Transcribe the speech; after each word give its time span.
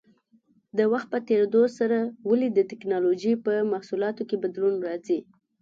د 0.77 0.79
وخت 0.91 1.07
په 1.13 1.19
تېرېدو 1.27 1.63
سره 1.77 1.97
ولې 2.29 2.47
د 2.51 2.59
ټېکنالوجۍ 2.69 3.33
په 3.45 3.53
محصولاتو 3.71 4.21
کې 4.29 4.41
بدلون 4.43 4.75
راځي؟ 4.87 5.19